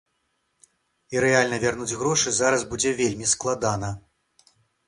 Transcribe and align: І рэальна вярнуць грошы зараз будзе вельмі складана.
І 1.15 1.21
рэальна 1.25 1.59
вярнуць 1.65 1.97
грошы 2.01 2.33
зараз 2.39 2.65
будзе 2.73 2.97
вельмі 3.03 3.31
складана. 3.37 3.93